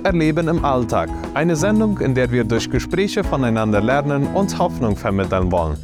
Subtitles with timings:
[0.00, 1.10] Gott erleben im Alltag.
[1.34, 5.76] Eine Sendung, in der wir durch Gespräche voneinander lernen und Hoffnung vermitteln wollen.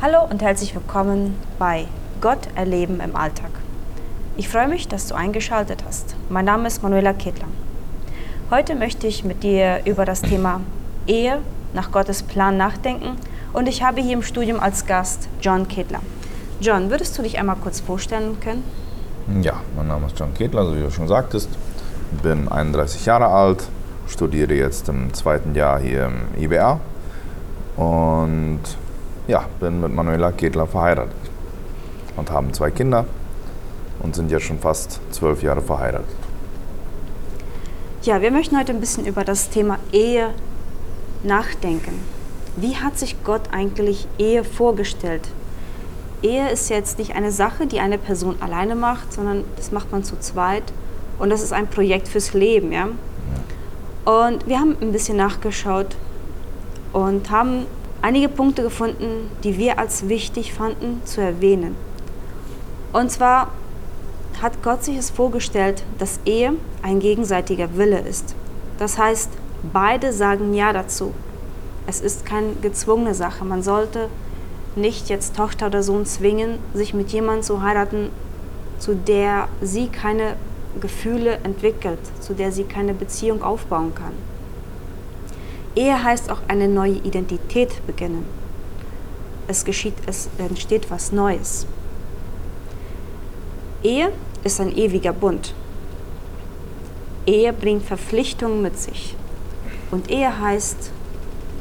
[0.00, 1.86] Hallo und herzlich willkommen bei
[2.22, 3.50] Gott erleben im Alltag.
[4.38, 6.16] Ich freue mich, dass du eingeschaltet hast.
[6.30, 7.48] Mein Name ist Manuela Kedler.
[8.50, 10.62] Heute möchte ich mit dir über das Thema
[11.06, 11.40] Ehe
[11.74, 13.18] nach Gottes Plan nachdenken
[13.52, 16.00] und ich habe hier im Studium als Gast John Kedler.
[16.60, 18.64] John, würdest du dich einmal kurz vorstellen können?
[19.40, 21.48] Ja, mein Name ist John Kedler, so wie du schon sagtest.
[22.22, 23.64] Bin 31 Jahre alt,
[24.06, 26.78] studiere jetzt im zweiten Jahr hier im IBA
[27.76, 28.60] und
[29.26, 31.16] ja, bin mit Manuela Kedler verheiratet
[32.18, 33.06] und haben zwei Kinder
[34.00, 36.16] und sind jetzt schon fast zwölf Jahre verheiratet.
[38.02, 40.34] Ja, wir möchten heute ein bisschen über das Thema Ehe
[41.22, 41.98] nachdenken.
[42.56, 45.26] Wie hat sich Gott eigentlich Ehe vorgestellt?
[46.24, 50.04] Ehe ist jetzt nicht eine Sache, die eine Person alleine macht, sondern das macht man
[50.04, 50.72] zu zweit.
[51.18, 52.88] Und das ist ein Projekt fürs Leben, ja.
[54.04, 55.96] Und wir haben ein bisschen nachgeschaut
[56.92, 57.66] und haben
[58.02, 61.76] einige Punkte gefunden, die wir als wichtig fanden zu erwähnen.
[62.92, 63.50] Und zwar
[64.40, 68.34] hat Gott sich es vorgestellt, dass Ehe ein gegenseitiger Wille ist.
[68.78, 69.30] Das heißt,
[69.72, 71.12] beide sagen Ja dazu.
[71.86, 73.44] Es ist keine gezwungene Sache.
[73.44, 74.08] Man sollte
[74.76, 78.10] nicht jetzt Tochter oder Sohn zwingen, sich mit jemandem zu heiraten,
[78.78, 80.36] zu der sie keine
[80.80, 84.12] Gefühle entwickelt, zu der sie keine Beziehung aufbauen kann.
[85.76, 88.24] Ehe heißt auch eine neue Identität beginnen.
[89.46, 91.66] Es geschieht, es entsteht was Neues.
[93.82, 94.10] Ehe
[94.44, 95.54] ist ein ewiger Bund.
[97.26, 99.16] Ehe bringt Verpflichtungen mit sich.
[99.90, 100.90] Und Ehe heißt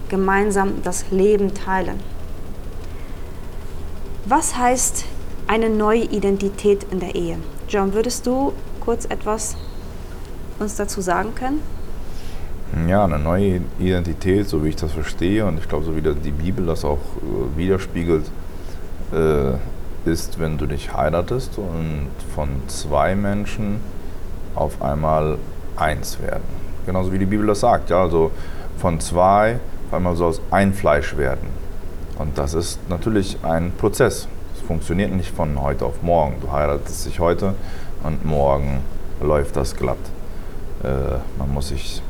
[0.10, 2.00] gemeinsam das Leben teilen.
[4.26, 5.04] Was heißt
[5.48, 7.40] eine neue Identität in der Ehe?
[7.68, 9.58] John, würdest du kurz etwas
[10.60, 11.60] uns dazu sagen können?
[12.88, 16.32] Ja, eine neue Identität, so wie ich das verstehe und ich glaube, so wie die
[16.32, 18.32] Bibel das auch äh, widerspiegelt,
[19.12, 23.82] äh, ist, wenn du dich heiratest und von zwei Menschen
[24.56, 25.38] auf einmal
[25.76, 26.44] eins werden.
[26.86, 28.32] Genauso wie die Bibel das sagt, ja, also
[28.78, 31.63] von zwei auf einmal soll es ein Fleisch werden.
[32.18, 34.28] Und das ist natürlich ein Prozess.
[34.56, 36.36] Es funktioniert nicht von heute auf morgen.
[36.42, 37.56] Du heiratest dich heute
[38.04, 38.80] und morgen
[39.22, 39.98] läuft das glatt.
[40.84, 40.88] Äh,
[41.38, 42.02] man muss sich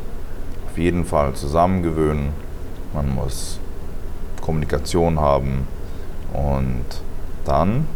[0.68, 2.30] auf jeden Fall zusammengewöhnen.
[2.94, 3.60] Man muss
[4.42, 5.68] Kommunikation haben.
[6.34, 6.86] Und
[7.46, 7.88] dann,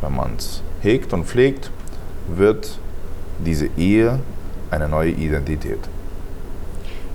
[0.00, 1.70] wenn man es hegt und pflegt,
[2.28, 2.78] wird
[3.44, 4.20] diese Ehe
[4.70, 5.80] eine neue Identität.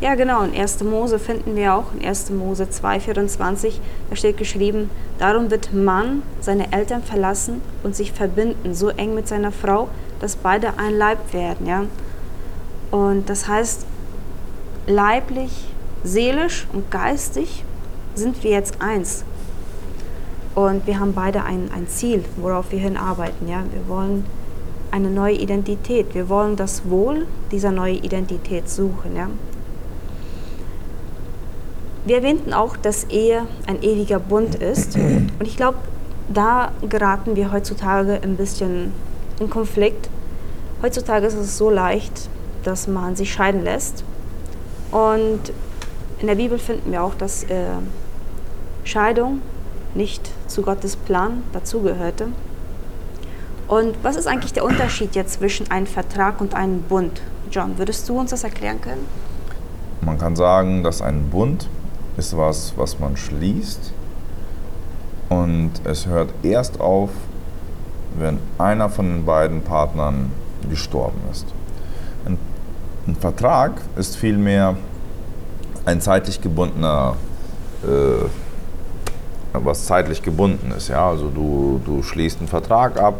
[0.01, 0.41] Ja, genau.
[0.41, 0.83] In 1.
[0.83, 2.31] Mose finden wir auch, in 1.
[2.31, 3.73] Mose 2,24,
[4.09, 4.89] da steht geschrieben,
[5.19, 9.89] darum wird Mann seine Eltern verlassen und sich verbinden, so eng mit seiner Frau,
[10.19, 11.67] dass beide ein Leib werden.
[11.67, 11.83] Ja?
[12.89, 13.85] Und das heißt,
[14.87, 15.67] leiblich,
[16.03, 17.63] seelisch und geistig
[18.15, 19.23] sind wir jetzt eins.
[20.55, 23.47] Und wir haben beide ein, ein Ziel, worauf wir hinarbeiten.
[23.47, 23.63] Ja?
[23.71, 24.25] Wir wollen
[24.89, 26.15] eine neue Identität.
[26.15, 29.15] Wir wollen das Wohl dieser neuen Identität suchen.
[29.15, 29.29] Ja?
[32.05, 34.95] Wir erwähnten auch, dass Ehe ein ewiger Bund ist.
[34.95, 35.77] Und ich glaube,
[36.29, 38.91] da geraten wir heutzutage ein bisschen
[39.39, 40.09] in Konflikt.
[40.81, 42.29] Heutzutage ist es so leicht,
[42.63, 44.03] dass man sich scheiden lässt.
[44.91, 45.53] Und
[46.19, 47.65] in der Bibel finden wir auch, dass äh,
[48.83, 49.41] Scheidung
[49.93, 52.29] nicht zu Gottes Plan dazugehörte.
[53.67, 57.21] Und was ist eigentlich der Unterschied jetzt zwischen einem Vertrag und einem Bund?
[57.51, 59.05] John, würdest du uns das erklären können?
[60.01, 61.67] Man kann sagen, dass ein Bund
[62.21, 63.91] ist was, was man schließt
[65.29, 67.09] und es hört erst auf,
[68.19, 70.31] wenn einer von den beiden Partnern
[70.69, 71.47] gestorben ist.
[72.25, 72.37] Ein,
[73.07, 74.75] ein Vertrag ist vielmehr
[75.85, 77.15] ein zeitlich gebundener,
[77.83, 78.25] äh,
[79.53, 80.89] was zeitlich gebunden ist.
[80.89, 81.09] Ja?
[81.09, 83.15] Also du, du schließt einen Vertrag ab,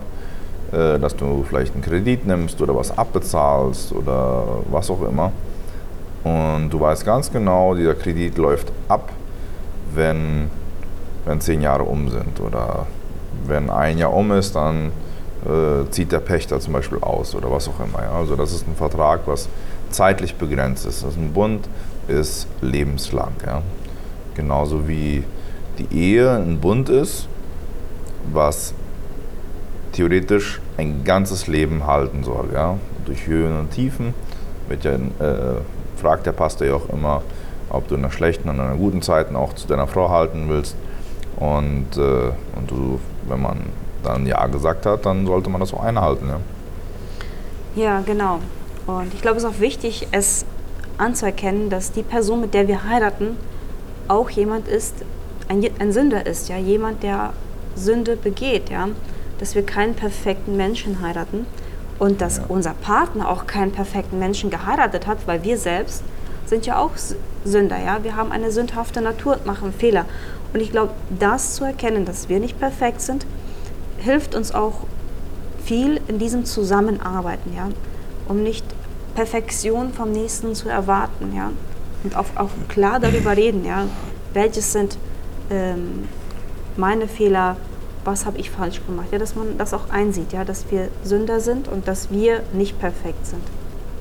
[0.71, 5.31] äh, dass du vielleicht einen Kredit nimmst oder was abbezahlst oder was auch immer.
[6.23, 9.12] Und du weißt ganz genau, dieser Kredit läuft ab,
[9.94, 10.50] wenn,
[11.25, 12.39] wenn zehn Jahre um sind.
[12.39, 12.85] Oder
[13.47, 14.91] wenn ein Jahr um ist, dann
[15.45, 18.03] äh, zieht der Pächter zum Beispiel aus oder was auch immer.
[18.03, 18.12] Ja.
[18.12, 19.50] Also das ist ein Vertrag, was
[19.89, 21.03] zeitlich begrenzt ist.
[21.03, 21.68] Also ein Bund
[22.07, 23.33] ist lebenslang.
[23.45, 23.62] Ja.
[24.35, 25.23] Genauso wie
[25.79, 27.27] die Ehe ein Bund ist,
[28.31, 28.73] was
[29.94, 32.50] theoretisch ein ganzes Leben halten soll.
[32.53, 32.77] Ja.
[33.06, 34.13] Durch Höhen und Tiefen
[34.69, 35.62] wird ja äh,
[36.01, 37.21] fragt der Pastor ja auch immer,
[37.69, 40.75] ob du in einer schlechten und einer guten Zeit auch zu deiner Frau halten willst.
[41.38, 43.62] Und, äh, und du, wenn man
[44.03, 46.27] dann Ja gesagt hat, dann sollte man das auch einhalten.
[46.27, 46.39] Ja,
[47.75, 48.39] Ja, genau.
[48.88, 50.45] Und ich glaube, es ist auch wichtig, es
[50.98, 53.38] anzuerkennen, dass die Person, mit der wir heiraten,
[54.07, 54.95] auch jemand ist,
[55.47, 57.33] ein, ein Sünder ist, ja, jemand, der
[57.75, 58.89] Sünde begeht, ja,
[59.39, 61.45] dass wir keinen perfekten Menschen heiraten
[62.01, 62.45] und dass Ja.
[62.48, 66.01] unser Partner auch keinen perfekten Menschen geheiratet hat, weil wir selbst
[66.48, 66.94] sind ja auch
[67.45, 70.06] Sünder, ja, wir haben eine sündhafte Natur und machen Fehler.
[70.51, 73.27] Und ich glaube, das zu erkennen, dass wir nicht perfekt sind,
[74.00, 74.88] hilft uns auch
[75.63, 77.69] viel in diesem Zusammenarbeiten, ja,
[78.27, 78.65] um nicht
[79.13, 81.51] Perfektion vom Nächsten zu erwarten, ja,
[82.04, 83.86] und auch, auch klar darüber reden, ja,
[84.33, 84.97] welches sind
[85.51, 86.07] ähm,
[86.77, 87.57] meine Fehler,
[88.03, 91.39] was habe ich falsch gemacht, ja, dass man das auch einsieht, ja, dass wir Sünder
[91.39, 93.44] sind und dass wir nicht perfekt sind.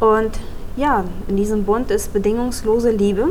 [0.00, 0.38] Und
[0.76, 3.28] ja, in diesem Bund ist bedingungslose Liebe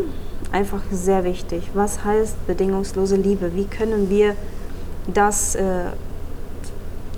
[0.52, 1.70] einfach sehr wichtig.
[1.74, 3.56] Was heißt bedingungslose Liebe?
[3.56, 4.36] Wie können wir
[5.12, 5.86] das äh,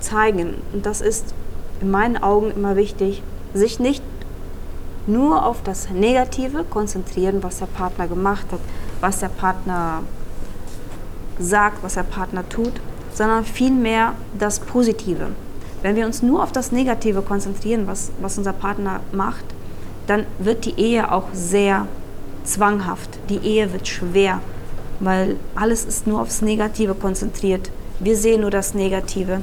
[0.00, 0.54] zeigen?
[0.72, 1.34] Und das ist
[1.80, 3.22] in meinen Augen immer wichtig,
[3.54, 4.02] sich nicht
[5.06, 8.60] nur auf das Negative konzentrieren, was der Partner gemacht hat,
[9.00, 10.02] was der Partner
[11.38, 12.72] sagt, was der Partner tut,
[13.12, 15.28] sondern vielmehr das Positive.
[15.82, 19.44] Wenn wir uns nur auf das Negative konzentrieren, was, was unser Partner macht,
[20.06, 21.86] dann wird die Ehe auch sehr
[22.44, 23.18] zwanghaft.
[23.28, 24.40] Die Ehe wird schwer,
[25.00, 27.70] weil alles ist nur aufs Negative konzentriert.
[27.98, 29.42] Wir sehen nur das Negative.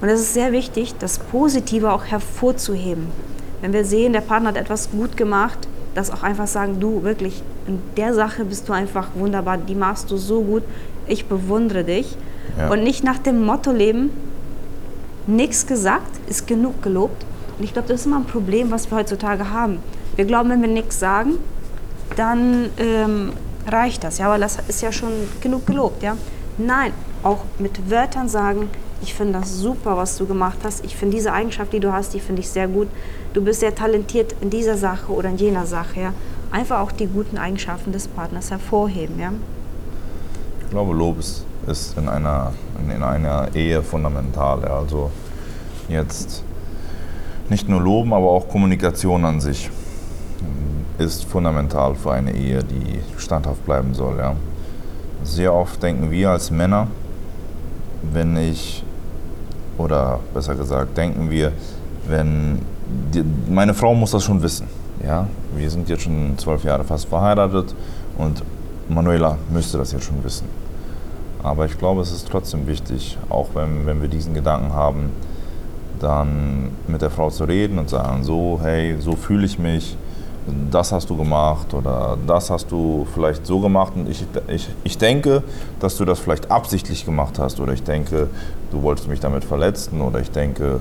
[0.00, 3.08] Und es ist sehr wichtig, das Positive auch hervorzuheben.
[3.60, 7.42] Wenn wir sehen, der Partner hat etwas gut gemacht, das auch einfach sagen, du wirklich,
[7.66, 10.62] in der Sache bist du einfach wunderbar, die machst du so gut,
[11.06, 12.16] ich bewundere dich.
[12.58, 12.70] Ja.
[12.70, 14.10] Und nicht nach dem Motto leben,
[15.26, 17.24] nichts gesagt, ist genug gelobt.
[17.58, 19.78] Und ich glaube, das ist immer ein Problem, was wir heutzutage haben.
[20.16, 21.34] Wir glauben, wenn wir nichts sagen,
[22.16, 23.32] dann ähm,
[23.66, 26.16] reicht das, ja, weil das ist ja schon genug gelobt, ja.
[26.58, 26.92] Nein,
[27.22, 28.68] auch mit Wörtern sagen,
[29.02, 30.84] ich finde das super, was du gemacht hast.
[30.84, 32.88] Ich finde diese Eigenschaft, die du hast, die finde ich sehr gut.
[33.32, 36.12] Du bist sehr talentiert in dieser Sache oder in jener Sache, ja.
[36.50, 39.32] Einfach auch die guten Eigenschaften des Partners hervorheben, ja.
[40.64, 42.52] Ich glaube, Lob ist, ist in, einer,
[42.82, 44.64] in, in einer Ehe fundamental.
[44.64, 45.10] Also
[45.88, 46.42] jetzt
[47.48, 49.70] nicht nur loben, aber auch Kommunikation an sich
[50.98, 54.18] ist fundamental für eine Ehe, die standhaft bleiben soll.
[54.18, 54.36] Ja.
[55.24, 56.86] Sehr oft denken wir als Männer,
[58.12, 58.84] wenn ich,
[59.78, 61.52] oder besser gesagt, denken wir,
[62.06, 62.60] wenn
[63.12, 64.66] die, meine Frau muss das schon wissen.
[65.04, 65.26] Ja?
[65.56, 67.74] Wir sind jetzt schon zwölf Jahre fast verheiratet
[68.18, 68.42] und
[68.88, 70.46] Manuela müsste das jetzt schon wissen.
[71.42, 75.10] Aber ich glaube, es ist trotzdem wichtig, auch wenn, wenn wir diesen Gedanken haben,
[76.00, 79.96] dann mit der Frau zu reden und sagen, so, hey, so fühle ich mich,
[80.70, 84.98] das hast du gemacht oder das hast du vielleicht so gemacht und ich, ich, ich
[84.98, 85.42] denke,
[85.78, 88.28] dass du das vielleicht absichtlich gemacht hast oder ich denke,
[88.70, 90.80] du wolltest mich damit verletzen oder ich denke,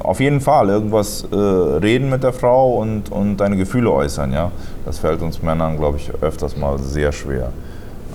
[0.00, 4.50] auf jeden Fall irgendwas äh, reden mit der Frau und, und deine Gefühle äußern, ja.
[4.86, 7.50] Das fällt uns Männern, glaube ich, öfters mal sehr schwer.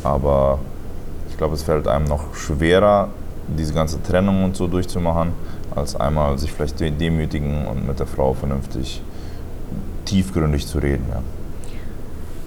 [0.04, 0.60] Aber
[1.40, 3.10] glaube, es fällt einem noch schwerer,
[3.48, 5.32] diese ganze Trennung und so durchzumachen,
[5.76, 9.02] als einmal sich vielleicht de- demütigen und mit der Frau vernünftig
[10.06, 11.06] tiefgründig zu reden.
[11.10, 11.22] Ja.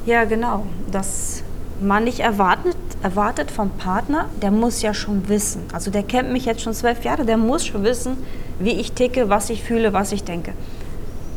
[0.04, 0.64] Ja, genau.
[0.90, 1.42] Dass
[1.80, 5.62] man nicht erwartet, erwartet vom Partner, der muss ja schon wissen.
[5.72, 8.16] Also der kennt mich jetzt schon zwölf Jahre, der muss schon wissen,
[8.58, 10.52] wie ich ticke, was ich fühle, was ich denke.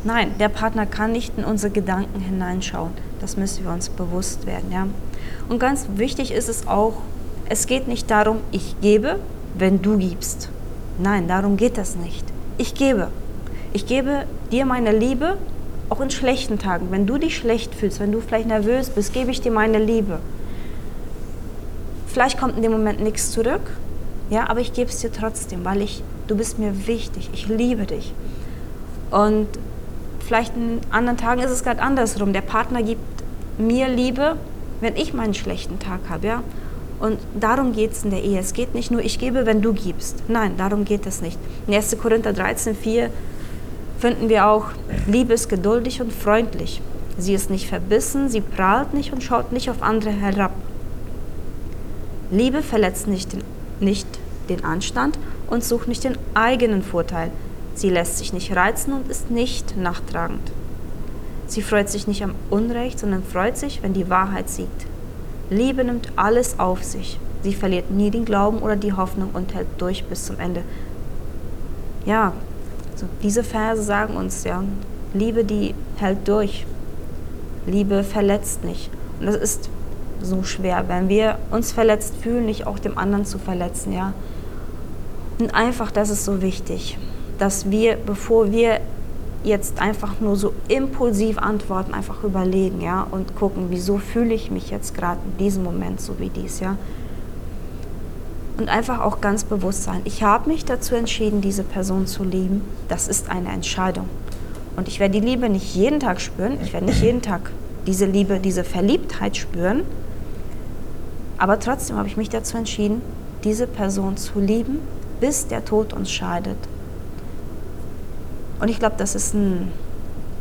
[0.04, 2.90] Nein, der Partner kann nicht in unsere Gedanken hineinschauen.
[3.20, 4.70] Das müssen wir uns bewusst werden.
[4.70, 4.86] Ja?
[5.48, 6.94] Und ganz wichtig ist es auch,
[7.48, 9.18] es geht nicht darum, ich gebe,
[9.56, 10.48] wenn du gibst.
[10.98, 12.24] Nein, darum geht das nicht.
[12.58, 13.08] Ich gebe.
[13.72, 15.36] Ich gebe dir meine Liebe,
[15.88, 16.88] auch in schlechten Tagen.
[16.90, 20.18] Wenn du dich schlecht fühlst, wenn du vielleicht nervös bist, gebe ich dir meine Liebe.
[22.06, 23.72] Vielleicht kommt in dem Moment nichts zurück,
[24.30, 27.84] ja, aber ich gebe es dir trotzdem, weil ich, du bist mir wichtig, ich liebe
[27.84, 28.12] dich.
[29.10, 29.46] Und
[30.26, 32.32] vielleicht in anderen Tagen ist es gerade andersrum.
[32.32, 33.02] Der Partner gibt
[33.58, 34.36] mir Liebe,
[34.80, 36.42] wenn ich meinen schlechten Tag habe, ja.
[36.98, 38.38] Und darum geht es in der Ehe.
[38.38, 40.22] Es geht nicht nur, ich gebe, wenn du gibst.
[40.28, 41.38] Nein, darum geht es nicht.
[41.66, 41.96] In 1.
[41.98, 43.10] Korinther 13, 4
[43.98, 44.66] finden wir auch,
[45.06, 46.80] Liebe ist geduldig und freundlich.
[47.18, 50.52] Sie ist nicht verbissen, sie prahlt nicht und schaut nicht auf andere herab.
[52.30, 53.36] Liebe verletzt nicht
[53.80, 54.06] nicht
[54.48, 57.30] den Anstand und sucht nicht den eigenen Vorteil.
[57.74, 60.50] Sie lässt sich nicht reizen und ist nicht nachtragend.
[61.46, 64.86] Sie freut sich nicht am Unrecht, sondern freut sich, wenn die Wahrheit siegt.
[65.50, 67.18] Liebe nimmt alles auf sich.
[67.42, 70.62] Sie verliert nie den Glauben oder die Hoffnung und hält durch bis zum Ende.
[72.04, 72.32] Ja,
[72.96, 74.64] so diese Verse sagen uns ja,
[75.14, 76.66] Liebe, die hält durch.
[77.66, 78.90] Liebe verletzt nicht.
[79.20, 79.70] Und das ist
[80.22, 84.12] so schwer, wenn wir uns verletzt fühlen, nicht auch dem anderen zu verletzen, ja.
[85.38, 86.98] Und einfach, das ist so wichtig,
[87.38, 88.80] dass wir, bevor wir
[89.46, 94.70] jetzt einfach nur so impulsiv antworten, einfach überlegen, ja, und gucken, wieso fühle ich mich
[94.70, 96.76] jetzt gerade in diesem Moment so wie dies, ja.
[98.58, 102.62] Und einfach auch ganz bewusst sein, ich habe mich dazu entschieden, diese Person zu lieben.
[102.88, 104.08] Das ist eine Entscheidung.
[104.76, 107.52] Und ich werde die Liebe nicht jeden Tag spüren, ich werde nicht jeden Tag
[107.86, 109.82] diese Liebe, diese Verliebtheit spüren,
[111.38, 113.02] aber trotzdem habe ich mich dazu entschieden,
[113.44, 114.80] diese Person zu lieben,
[115.20, 116.56] bis der Tod uns scheidet.
[118.60, 119.70] Und ich glaube, das ist ein,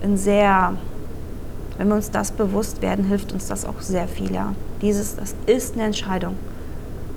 [0.03, 0.73] ein sehr,
[1.77, 4.33] wenn wir uns das bewusst werden, hilft uns das auch sehr viel.
[4.33, 4.53] Ja.
[4.81, 6.35] Dieses, das ist eine Entscheidung.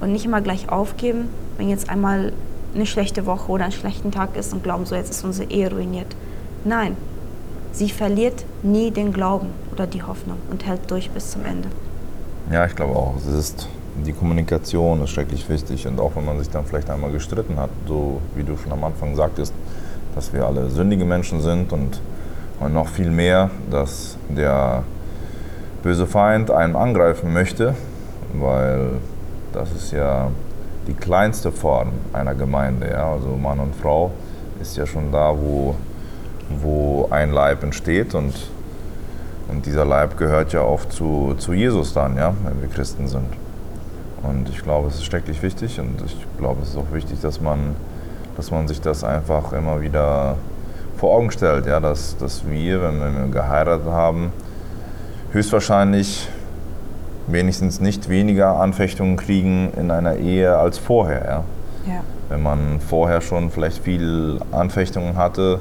[0.00, 2.32] Und nicht immer gleich aufgeben, wenn jetzt einmal
[2.74, 5.70] eine schlechte Woche oder ein schlechter Tag ist und glauben, so jetzt ist unsere Ehe
[5.70, 6.14] ruiniert.
[6.64, 6.96] Nein,
[7.72, 11.68] sie verliert nie den Glauben oder die Hoffnung und hält durch bis zum Ende.
[12.50, 13.16] Ja, ich glaube auch.
[13.16, 13.68] Es ist
[14.06, 17.70] die Kommunikation ist schrecklich wichtig und auch wenn man sich dann vielleicht einmal gestritten hat,
[17.86, 19.52] so wie du schon am Anfang sagtest,
[20.18, 22.00] dass wir alle sündige Menschen sind und,
[22.58, 24.82] und noch viel mehr, dass der
[25.84, 27.76] böse Feind einen angreifen möchte,
[28.32, 28.94] weil
[29.52, 30.32] das ist ja
[30.88, 32.90] die kleinste Form einer Gemeinde.
[32.90, 33.12] Ja?
[33.12, 34.10] Also Mann und Frau
[34.60, 35.76] ist ja schon da, wo,
[36.50, 38.34] wo ein Leib entsteht und,
[39.46, 42.34] und dieser Leib gehört ja auch zu, zu Jesus dann, ja?
[42.42, 43.28] wenn wir Christen sind.
[44.24, 47.40] Und ich glaube, es ist schrecklich wichtig und ich glaube, es ist auch wichtig, dass
[47.40, 47.76] man,
[48.38, 50.36] dass man sich das einfach immer wieder
[50.96, 51.80] vor Augen stellt, ja?
[51.80, 54.32] dass, dass wir, wenn wir geheiratet haben,
[55.32, 56.28] höchstwahrscheinlich
[57.26, 61.24] wenigstens nicht weniger Anfechtungen kriegen in einer Ehe als vorher.
[61.24, 61.92] Ja?
[61.92, 62.00] Ja.
[62.28, 65.58] Wenn man vorher schon vielleicht viel Anfechtungen hatte,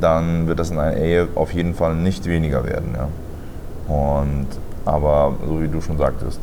[0.00, 2.96] dann wird das in einer Ehe auf jeden Fall nicht weniger werden.
[2.96, 3.94] Ja?
[3.94, 4.48] Und,
[4.84, 6.40] aber so wie du schon sagtest,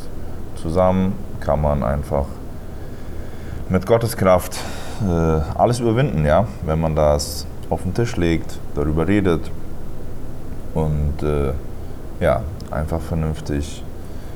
[0.55, 2.25] zusammen kann man einfach
[3.67, 4.57] mit Gottes Kraft
[5.01, 6.45] äh, alles überwinden, ja?
[6.65, 9.51] wenn man das auf den Tisch legt, darüber redet
[10.73, 11.51] und äh,
[12.19, 13.83] ja, einfach vernünftig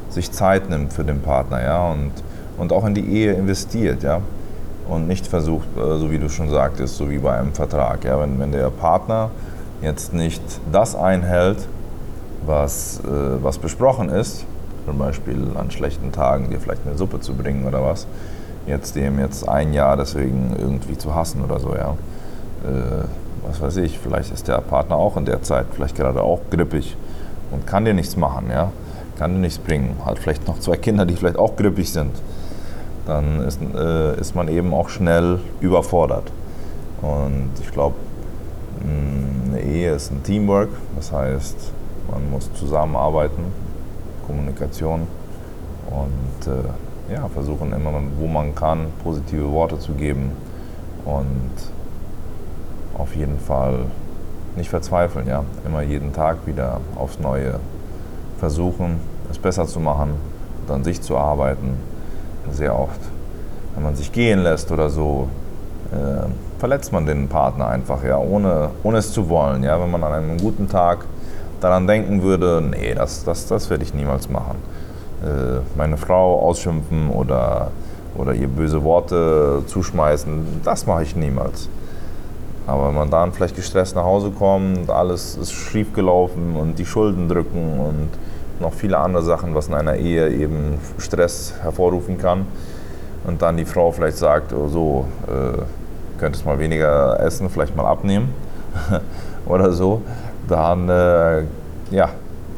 [0.09, 1.91] sich Zeit nimmt für den Partner ja?
[1.91, 2.11] und,
[2.57, 4.03] und auch in die Ehe investiert.
[4.03, 4.21] Ja?
[4.87, 8.03] Und nicht versucht, äh, so wie du schon sagtest, so wie bei einem Vertrag.
[8.03, 8.19] Ja?
[8.19, 9.29] Wenn, wenn der Partner
[9.81, 11.67] jetzt nicht das einhält,
[12.45, 14.45] was, äh, was besprochen ist,
[14.85, 18.07] zum Beispiel an schlechten Tagen dir vielleicht eine Suppe zu bringen oder was,
[18.67, 21.95] jetzt dem jetzt ein Jahr deswegen irgendwie zu hassen oder so, ja.
[22.63, 23.05] Äh,
[23.47, 26.95] was weiß ich, vielleicht ist der Partner auch in der Zeit vielleicht gerade auch grippig
[27.49, 28.71] und kann dir nichts machen, ja
[29.21, 29.97] kann dir nichts bringen.
[30.03, 32.09] Hat vielleicht noch zwei Kinder, die vielleicht auch grippig sind.
[33.05, 36.31] Dann ist, äh, ist man eben auch schnell überfordert.
[37.03, 37.93] Und ich glaube,
[38.83, 40.69] eine Ehe ist ein Teamwork.
[40.95, 41.55] Das heißt,
[42.09, 43.43] man muss zusammenarbeiten,
[44.25, 45.05] Kommunikation
[45.91, 46.63] und äh,
[47.11, 50.31] ja, versuchen immer, wo man kann, positive Worte zu geben
[51.05, 51.51] und
[52.97, 53.85] auf jeden Fall
[54.55, 57.59] nicht verzweifeln, ja, immer jeden Tag wieder aufs Neue
[58.39, 58.99] versuchen,
[59.29, 60.11] es besser zu machen
[60.61, 61.75] und an sich zu arbeiten.
[62.51, 62.99] Sehr oft,
[63.75, 65.29] wenn man sich gehen lässt oder so,
[65.91, 66.27] äh,
[66.59, 69.63] verletzt man den Partner einfach, ja, ohne, ohne es zu wollen.
[69.63, 69.79] Ja?
[69.79, 71.05] Wenn man an einem guten Tag
[71.61, 74.57] daran denken würde, nee, das, das, das werde ich niemals machen.
[75.21, 77.71] Äh, meine Frau ausschimpfen oder,
[78.15, 81.69] oder ihr böse Worte zuschmeißen, das mache ich niemals.
[82.67, 86.85] Aber wenn man dann vielleicht gestresst nach Hause kommt, alles ist schief gelaufen und die
[86.85, 88.09] Schulden drücken und
[88.61, 92.45] noch viele andere Sachen, was in einer Ehe eben Stress hervorrufen kann.
[93.25, 95.61] Und dann die Frau vielleicht sagt, oh so, äh,
[96.19, 98.33] könntest mal weniger essen, vielleicht mal abnehmen
[99.45, 100.01] oder so,
[100.47, 101.43] dann, äh,
[101.91, 102.09] ja,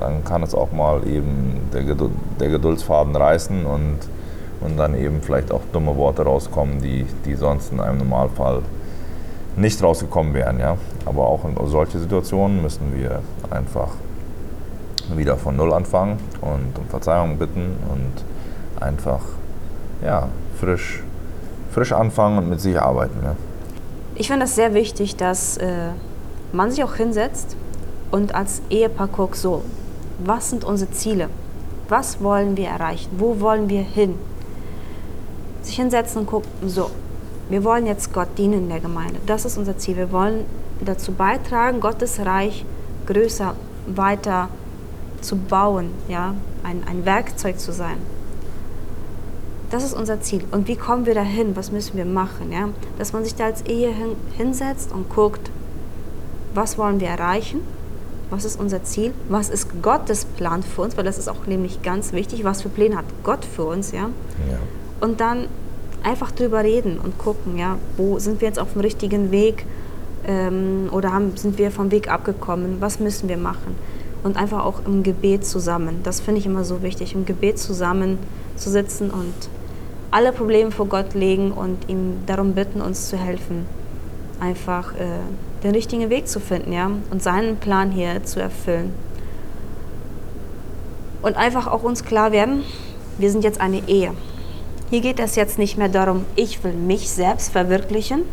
[0.03, 3.99] dann kann es auch mal eben der, Geduld, der Geduldsfaden reißen und,
[4.59, 8.63] und dann eben vielleicht auch dumme Worte rauskommen, die, die sonst in einem Normalfall
[9.55, 10.59] nicht rausgekommen wären.
[10.59, 10.77] Ja?
[11.05, 13.89] Aber auch in solche Situationen müssen wir einfach
[15.15, 19.21] wieder von Null anfangen und um Verzeihung bitten und einfach
[20.03, 20.27] ja,
[20.59, 21.01] frisch,
[21.71, 23.19] frisch anfangen und mit sich arbeiten.
[23.23, 23.35] Ja.
[24.15, 25.91] Ich finde es sehr wichtig, dass äh,
[26.51, 27.55] man sich auch hinsetzt
[28.11, 29.63] und als Ehepaar guckt, so,
[30.25, 31.29] was sind unsere Ziele?
[31.89, 33.11] Was wollen wir erreichen?
[33.17, 34.15] Wo wollen wir hin?
[35.61, 36.89] Sich hinsetzen und gucken, so,
[37.49, 39.19] wir wollen jetzt Gott dienen in der Gemeinde.
[39.25, 39.97] Das ist unser Ziel.
[39.97, 40.45] Wir wollen
[40.83, 42.65] dazu beitragen, Gottes Reich
[43.05, 43.55] größer,
[43.87, 44.49] weiter
[45.21, 47.97] zu bauen, ja, ein, ein Werkzeug zu sein.
[49.69, 50.43] Das ist unser Ziel.
[50.51, 51.55] Und wie kommen wir dahin?
[51.55, 52.51] Was müssen wir machen?
[52.51, 52.69] Ja?
[52.97, 55.49] Dass man sich da als Ehe hin, hinsetzt und guckt,
[56.53, 57.61] was wollen wir erreichen?
[58.33, 59.13] Was ist unser Ziel?
[59.29, 60.97] Was ist Gottes Plan für uns?
[60.97, 62.43] Weil das ist auch nämlich ganz wichtig.
[62.43, 63.91] Was für Pläne hat Gott für uns?
[63.91, 64.09] Ja?
[64.49, 64.57] ja.
[65.01, 65.47] Und dann
[66.01, 69.67] einfach drüber reden und gucken, ja, wo sind wir jetzt auf dem richtigen Weg
[70.27, 73.75] ähm, oder haben, sind wir vom Weg abgekommen, was müssen wir machen.
[74.23, 75.99] Und einfach auch im Gebet zusammen.
[76.01, 78.17] Das finde ich immer so wichtig, im Gebet zusammen
[78.55, 79.33] zu sitzen und
[80.09, 83.67] alle Probleme vor Gott legen und ihm darum bitten, uns zu helfen,
[84.39, 85.19] einfach äh,
[85.63, 88.93] den richtigen Weg zu finden, ja, und seinen Plan hier zu erfüllen.
[91.21, 92.63] Und einfach auch uns klar werden,
[93.17, 94.11] wir sind jetzt eine Ehe.
[94.89, 98.23] Hier geht es jetzt nicht mehr darum, ich will mich selbst verwirklichen.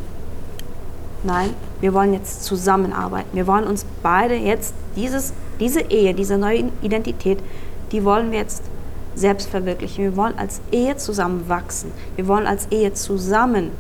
[1.23, 3.29] Nein, wir wollen jetzt zusammenarbeiten.
[3.33, 7.39] Wir wollen uns beide jetzt dieses, diese Ehe, diese neue Identität,
[7.93, 8.63] die wollen wir jetzt
[9.15, 10.05] selbst verwirklichen.
[10.05, 11.93] Wir wollen als Ehe zusammen wachsen.
[12.17, 13.71] Wir wollen als Ehe zusammen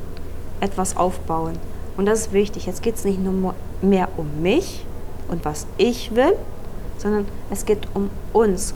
[0.60, 1.54] etwas aufbauen.
[2.00, 2.64] Und das ist wichtig.
[2.64, 4.86] Jetzt geht es nicht nur mehr um mich
[5.28, 6.32] und was ich will,
[6.96, 8.72] sondern es geht um uns.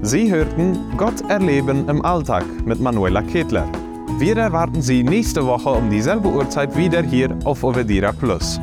[0.00, 3.68] Sie hörten Gott erleben im Alltag mit Manuela Ketler.
[4.16, 8.58] Wir erwarten Sie nächste Woche um dieselbe Uhrzeit wieder hier auf Ovedira Plus.